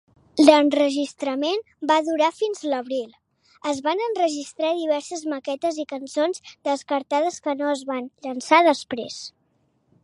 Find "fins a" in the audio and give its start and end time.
2.37-2.71